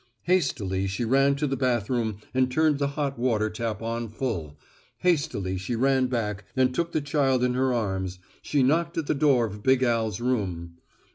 Hastily 0.23 0.87
she 0.87 1.05
ran 1.05 1.35
to 1.35 1.45
the 1.45 1.55
bathroom 1.55 2.17
and 2.33 2.51
turned 2.51 2.79
the 2.79 2.87
hot 2.97 3.19
water 3.19 3.51
tap 3.51 3.83
on 3.83 4.09
full. 4.09 4.57
Hastily 4.97 5.59
she 5.59 5.75
ran 5.75 6.07
back, 6.07 6.43
and 6.55 6.73
took 6.73 6.91
the 6.91 7.01
child 7.01 7.43
in 7.43 7.53
her 7.53 7.71
arms. 7.71 8.17
She 8.41 8.63
knocked 8.63 8.97
at 8.97 9.05
the 9.05 9.13
door 9.13 9.45
of 9.45 9.61
big 9.61 9.83
Al's 9.83 10.19
room. 10.19 10.77